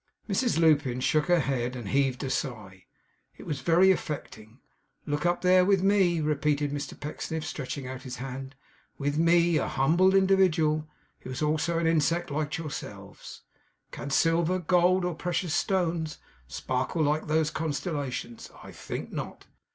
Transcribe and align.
Mrs 0.27 0.57
Lupin 0.57 0.99
shook 0.99 1.27
her 1.27 1.41
head, 1.41 1.75
and 1.75 1.87
heaved 1.89 2.23
a 2.23 2.29
sigh. 2.31 2.85
It 3.37 3.45
was 3.45 3.61
very 3.61 3.91
affecting. 3.91 4.59
'Look 5.05 5.27
up 5.27 5.43
there, 5.43 5.63
with 5.63 5.83
me!' 5.83 6.21
repeated 6.21 6.71
Mr 6.71 6.99
Pecksniff, 6.99 7.45
stretching 7.45 7.85
out 7.85 8.01
his 8.01 8.15
hand; 8.15 8.55
'With 8.97 9.19
me, 9.19 9.57
a 9.57 9.67
humble 9.67 10.15
individual 10.15 10.89
who 11.19 11.29
is 11.29 11.43
also 11.43 11.77
an 11.77 11.85
insect 11.85 12.31
like 12.31 12.57
yourselves. 12.57 13.43
Can 13.91 14.09
silver, 14.09 14.57
gold, 14.57 15.05
or 15.05 15.13
precious 15.13 15.53
stones, 15.53 16.17
sparkle 16.47 17.03
like 17.03 17.27
those 17.27 17.51
constellations! 17.51 18.49
I 18.63 18.71
think 18.71 19.11
not. 19.11 19.45